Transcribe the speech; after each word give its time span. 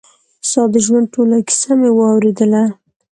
ستا 0.49 0.61
د 0.73 0.75
ژوند 0.85 1.05
ټوله 1.13 1.37
کيسه 1.47 1.71
مې 1.79 1.89
واورېدله. 1.93 2.63